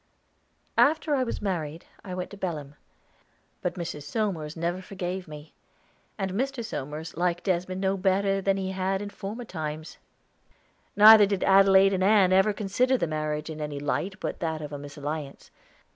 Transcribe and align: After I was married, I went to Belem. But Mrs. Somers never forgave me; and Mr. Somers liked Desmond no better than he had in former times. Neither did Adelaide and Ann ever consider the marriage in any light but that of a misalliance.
After 0.79 1.13
I 1.13 1.23
was 1.23 1.43
married, 1.43 1.85
I 2.03 2.15
went 2.15 2.31
to 2.31 2.35
Belem. 2.37 2.73
But 3.61 3.75
Mrs. 3.75 4.01
Somers 4.01 4.57
never 4.57 4.81
forgave 4.81 5.27
me; 5.27 5.53
and 6.17 6.31
Mr. 6.31 6.65
Somers 6.65 7.15
liked 7.17 7.43
Desmond 7.43 7.81
no 7.81 7.97
better 7.97 8.41
than 8.41 8.57
he 8.57 8.71
had 8.71 9.03
in 9.03 9.11
former 9.11 9.45
times. 9.45 9.99
Neither 10.95 11.27
did 11.27 11.43
Adelaide 11.43 11.93
and 11.93 12.03
Ann 12.03 12.33
ever 12.33 12.51
consider 12.51 12.97
the 12.97 13.05
marriage 13.05 13.51
in 13.51 13.61
any 13.61 13.79
light 13.79 14.19
but 14.19 14.39
that 14.39 14.59
of 14.59 14.73
a 14.73 14.79
misalliance. 14.79 15.51